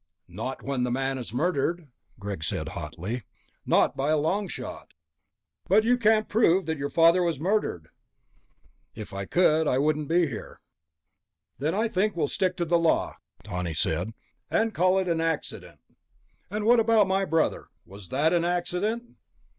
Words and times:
"Not 0.27 0.63
when 0.63 0.81
the 0.81 0.89
man 0.89 1.19
is 1.19 1.31
murdered," 1.31 1.87
Greg 2.19 2.43
said 2.43 2.69
hotly, 2.69 3.21
"not 3.67 3.95
by 3.95 4.09
a 4.09 4.17
long 4.17 4.47
shot." 4.47 4.95
"But 5.67 5.83
you 5.83 5.95
can't 5.95 6.27
prove 6.27 6.65
that 6.65 6.79
your 6.79 6.89
father 6.89 7.21
was 7.21 7.39
murdered." 7.39 7.89
"If 8.95 9.13
I 9.13 9.25
could, 9.25 9.67
I 9.67 9.77
wouldn't 9.77 10.07
be 10.09 10.25
here." 10.25 10.59
"Then 11.59 11.75
I 11.75 11.87
think 11.87 12.15
we'll 12.15 12.27
stick 12.27 12.57
to 12.57 12.65
the 12.65 12.79
law," 12.79 13.17
Tawney 13.43 13.75
said, 13.75 14.15
"and 14.49 14.73
call 14.73 14.97
it 14.97 15.07
an 15.07 15.21
accident." 15.21 15.79
"And 16.49 16.65
what 16.65 16.79
about 16.79 17.05
my 17.05 17.23
brother? 17.23 17.67
Was 17.85 18.09
that 18.09 18.33
an 18.33 18.43
accident?" 18.43 19.17